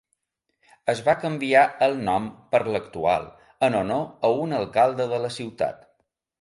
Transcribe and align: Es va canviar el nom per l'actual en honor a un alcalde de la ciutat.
Es 0.93 1.01
va 1.09 1.13
canviar 1.25 1.65
el 1.89 1.93
nom 2.07 2.25
per 2.55 2.63
l'actual 2.77 3.29
en 3.69 3.79
honor 3.83 4.03
a 4.31 4.35
un 4.49 4.59
alcalde 4.65 5.11
de 5.17 5.25
la 5.29 5.35
ciutat. 5.41 5.89